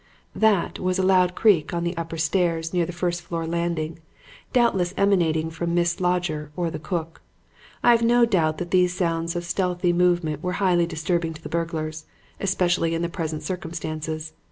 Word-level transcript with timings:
"'That' 0.33 0.79
was 0.79 0.97
a 0.97 1.03
loud 1.03 1.35
creak 1.35 1.75
on 1.75 1.83
the 1.83 1.95
upper 1.95 2.17
stairs 2.17 2.73
near 2.73 2.87
the 2.87 2.91
first 2.91 3.21
floor 3.21 3.45
landing, 3.45 3.99
doubtless 4.51 4.95
emanating 4.97 5.51
from 5.51 5.75
Miss 5.75 5.95
Slodger 5.97 6.49
or 6.55 6.71
the 6.71 6.79
cook. 6.79 7.21
I 7.83 7.91
have 7.91 8.01
no 8.01 8.25
doubt 8.25 8.57
that 8.57 8.71
these 8.71 8.95
sounds 8.97 9.35
of 9.35 9.45
stealthy 9.45 9.93
movement 9.93 10.41
were 10.41 10.53
highly 10.53 10.87
disturbing 10.87 11.35
to 11.35 11.41
the 11.43 11.49
burglars, 11.49 12.05
especially 12.39 12.95
in 12.95 13.03
the 13.03 13.09
present 13.09 13.43
circumstances. 13.43 14.33